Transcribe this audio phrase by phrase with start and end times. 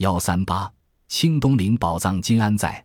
[0.00, 0.72] 幺三八，
[1.08, 2.82] 清东陵宝藏今安在？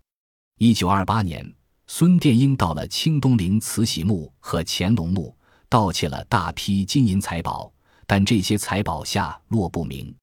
[0.58, 1.50] 一九二八年，
[1.88, 5.34] 孙殿英到了清东陵慈禧墓和乾隆墓，
[5.70, 7.72] 盗窃了大批金银财宝，
[8.06, 10.14] 但这些财宝下落不明。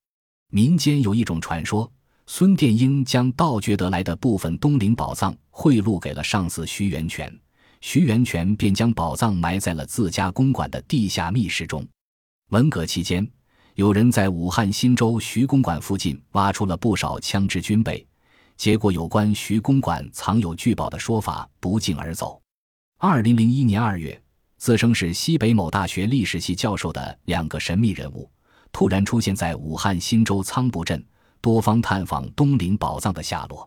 [0.50, 1.90] 民间有一种传说，
[2.26, 7.34] 孙殿英将盗掘得来的部分东陵宝藏贿赂给了上司徐源泉，
[7.80, 11.88] 徐源泉便将宝藏埋在了自家公馆的地下密室中。
[12.50, 13.26] 文革期间。
[13.74, 18.06] 有人在武汉新洲徐公馆附近挖出了不少枪支军备，
[18.54, 22.38] 结果有关徐公馆藏有巨宝的说法不胫而走。
[22.98, 24.20] 二零零一年二月，
[24.58, 28.30] 自称是西北某大学历史系教授的两个神秘人物
[28.72, 31.02] 突然出现在武汉新洲仓埠镇，
[31.40, 33.66] 多方探访东陵宝藏的下落。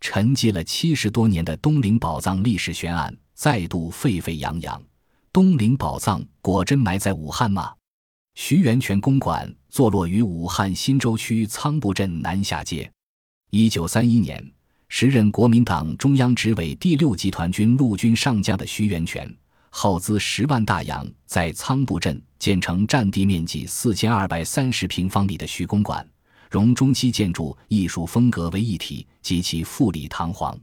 [0.00, 4.82] 沉寂了七十多年的东陵宝藏历史悬案再度沸沸扬扬。
[5.30, 7.74] 东陵宝藏果真埋在武汉吗？
[8.34, 12.90] 徐源泉公馆坐落于武汉新洲区仓埠镇南下街。
[13.50, 14.44] 一九三一年，
[14.88, 19.32] 时任国民党中央执委第六集团军陆军上将的徐源泉，
[19.70, 26.06] 耗资十万大洋，在仓埠镇建成占地面积四千二百三十平方米的徐公馆，
[26.50, 30.58] 融中西建筑艺术风格为一体，极其富丽堂皇。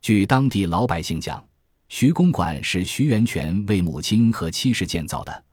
[0.00, 1.44] 据当地老百姓讲，
[1.90, 5.44] 徐公馆是徐源泉为母亲和妻室建造的。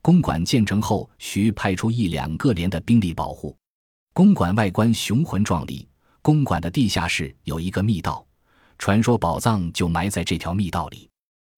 [0.00, 3.56] 公馆建成后，需派出一两个连的兵力保护。
[4.12, 5.86] 公馆外观雄浑壮丽。
[6.20, 8.26] 公馆的地下室有一个密道，
[8.76, 11.08] 传说宝藏就埋在这条密道里。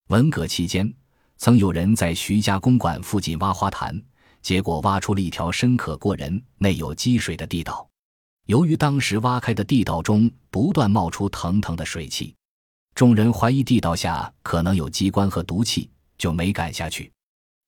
[0.08, 0.92] 文革期间，
[1.38, 4.00] 曾有人在徐家公馆附近挖花坛，
[4.42, 7.88] 结果挖出了一条深可过人、内有积水的地道。
[8.46, 12.34] 由于当时挖开的地道中不断冒出腾腾的水汽，
[12.94, 17.11] 众人怀疑地道下可能有机关和毒气，就没敢下去。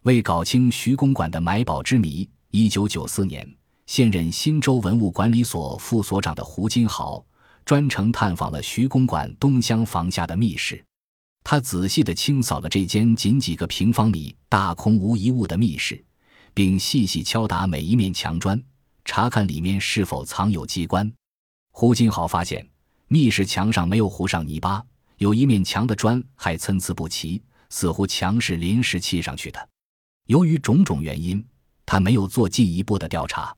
[0.03, 3.49] 为搞清徐公馆的埋宝之谜，一九九四年，
[3.87, 7.25] 现任新洲文物管理所副所长的胡金豪
[7.65, 10.85] 专程探访了徐公馆东厢房下的密室。
[11.45, 16.05] 他仔细地清扫了这间仅几个平方米、大空无一物的密室，
[16.53, 18.61] 并细细敲打每一面墙砖，
[19.05, 21.09] 查看里面是否藏有机关。
[21.71, 22.69] 胡金豪发现，
[23.07, 24.85] 密室墙上没有糊上泥巴，
[25.19, 27.41] 有一面墙的砖还参差不齐，
[27.71, 29.69] 似乎墙是临时砌上去的。
[30.27, 31.45] 由于种种原因，
[31.85, 33.55] 他没有做进一步的调查。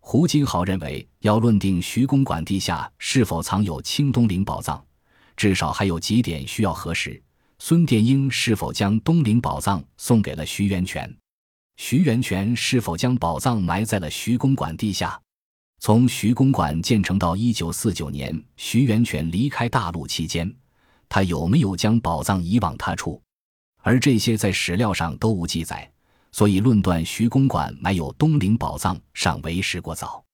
[0.00, 4.84] 胡金豪认为，要论定徐公馆地下是否藏有清东陵宝藏，
[5.36, 7.22] 至少还有几点需要核实：
[7.58, 11.14] 孙殿英是否将东陵宝藏送给了徐源泉？
[11.76, 15.20] 徐源泉是否将宝藏埋在了徐公馆地下？
[15.78, 20.54] 从徐公馆建成到一九四九年徐源泉离开大陆期间，
[21.08, 23.22] 他有没有将宝藏移往他处？
[23.82, 25.90] 而这些在史料上都无记载。
[26.32, 30.24] 所以，论断徐公馆埋有东陵宝藏尚为时过早。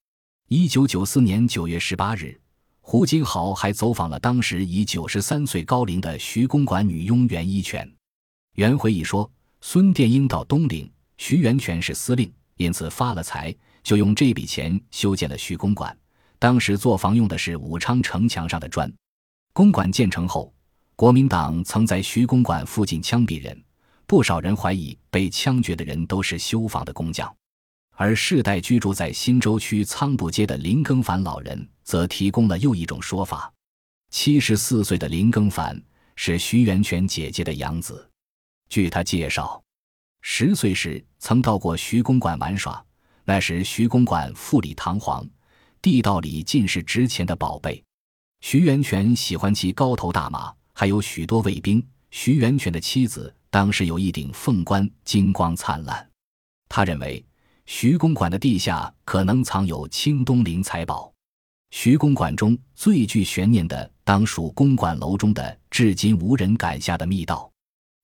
[0.49, 2.39] 一九九四年九月十八日，
[2.81, 7.91] 胡金豪还走访了当时已九十三岁高龄的徐公馆女佣袁一泉。
[8.55, 9.29] 袁回忆说
[9.61, 13.53] ：“孙殿英到东陵，徐源泉是司令，因此发了财，
[13.83, 15.97] 就用这笔钱修建了徐公馆。
[16.39, 18.93] 当时做房用的是武昌城墙上的砖。
[19.53, 20.55] 公馆建成后，
[20.95, 23.61] 国民党曾在徐公馆附近枪毙人。”
[24.07, 27.35] 不少人怀疑被枪决的人都是修房的工匠，
[27.91, 33.53] 而世代居住在新洲区仓埠街的林更凡老人则提供了又一种说法：
[34.11, 35.83] 七十四岁的林更凡
[36.15, 38.09] 是徐源泉姐姐的养子。
[38.69, 39.61] 据他介绍，
[40.23, 42.85] 十岁时曾到过徐公馆玩耍，
[43.25, 45.29] 那时徐公馆富丽堂皇，
[45.83, 47.83] 地道里尽是值钱的宝贝。
[48.41, 51.85] 徐源泉喜欢骑高头大马，还有许多卫兵。
[52.13, 53.35] 徐源泉的妻子。
[53.51, 56.09] 当时有一顶凤冠，金光灿烂。
[56.69, 57.25] 他认为
[57.65, 61.13] 徐公馆的地下可能藏有清东陵财宝。
[61.71, 67.51] 徐公馆中最具悬念的，当属公馆楼中的至今无人敢下的密道。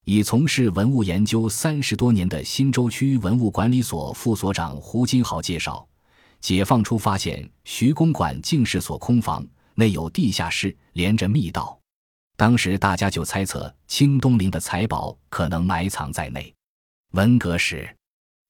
[0.04, 5.86] 已从事文物研究三十多年的新洲区文物管理所副所长胡金豪介绍，
[6.40, 9.46] 解放初发现徐公馆竟是所空房，
[9.76, 11.78] 内有地下室，连着密道。
[12.42, 16.52] 当时大家就猜测清东陵的财宝可能埋藏在内。
[17.12, 17.88] 文革时，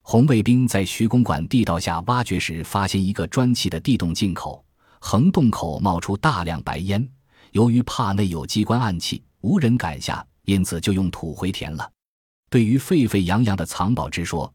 [0.01, 4.65] 红卫兵在徐公馆地道下挖掘时，发现一个砖砌的地洞进口，
[4.99, 7.07] 横洞口冒出大量白烟。
[7.51, 11.87] 由于怕内有机关暗器，无人敢下，因此就用土回填了。
[12.49, 14.51] 对于沸沸扬扬的藏宝之说，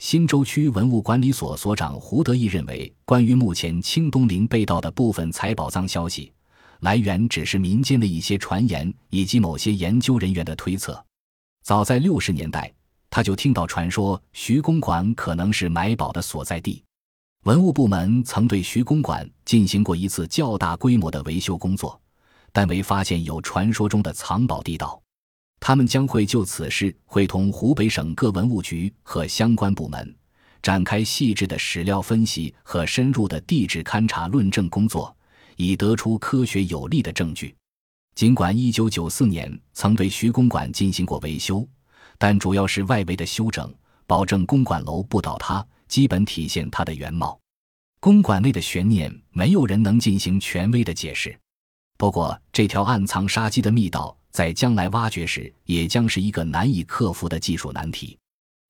[0.00, 6.30] 新洲区文物管理所所长胡德义认为，关于目前清东陵被盗的部分财宝藏消息。
[6.82, 11.02] 来源只是民间的一些传言以及某些研究人员的推测。
[11.62, 12.72] 早在六十年代，
[13.08, 16.82] 他就听到传说徐公馆可能是埋宝的所在地。
[17.44, 22.00] 文物部门曾对徐公馆进行过一次较大规模的维修工作，
[22.52, 25.00] 但未发现有传说中的藏宝地道。
[25.60, 30.12] 他们将会就此事会同湖北省各文物局和相关部门
[30.60, 35.16] 展开细致的史料分析和深入的地质勘查论证工作，
[35.62, 37.54] 以得出科学有力的证据。
[38.14, 41.66] 尽管1994年曾对徐公馆进行过维修，
[42.18, 43.72] 但主要是外围的修整，
[44.06, 45.64] 保证公馆楼不倒塌。
[45.88, 47.38] 基本体现它的原貌。
[48.00, 51.38] 公馆内的悬念，没有人能进行权威的解释。
[51.98, 58.18] 不过，这条暗藏杀机的密道，在将来挖掘时，也将是一个难以克服的技术难题。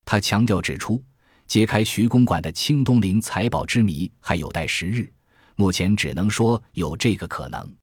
[0.05, 1.01] 他强调指出，
[1.47, 5.09] 揭开徐公馆的清东陵财宝之谜还有待时日，
[5.57, 7.77] 目前只能说有这个可能。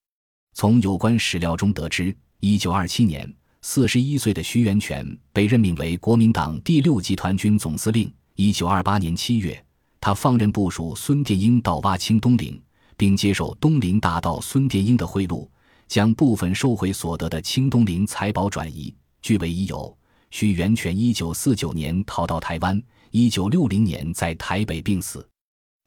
[0.54, 3.31] 从有关史料中得知，一九二七年，
[3.62, 8.12] 四十一岁的徐源泉被任命为国民党第六集团军总司令。
[8.36, 9.63] 一九二八年七月，
[10.01, 12.62] 他放任部署孙殿英盗挖清东陵，
[12.98, 15.48] 并接受东陵大盗孙殿英的贿赂，
[15.88, 18.94] 将部分收回所得的清东陵财宝转移。
[19.21, 19.98] 据为已有，
[20.31, 22.81] 徐源泉一九四九年逃到台湾，
[23.12, 25.29] 一九六零年在台北病死。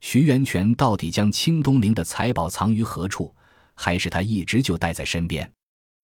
[0.03, 3.35] 徐源泉到底将清东陵的财宝藏于何处，
[3.73, 5.51] 还是他一直就带在身边？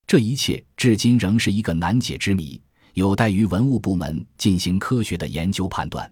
[0.07, 2.63] 这一切至今仍是一个难解之谜，
[2.95, 6.11] 有待于文物部门进行科学的研究判断。